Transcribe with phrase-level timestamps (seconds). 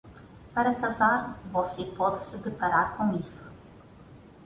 [0.55, 3.47] Para casar, você pode se deparar com isso.